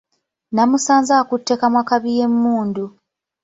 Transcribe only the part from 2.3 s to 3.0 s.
mmundu.